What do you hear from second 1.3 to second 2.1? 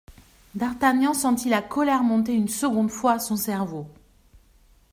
la colère